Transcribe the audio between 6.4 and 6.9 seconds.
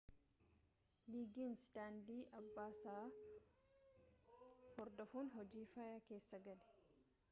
gale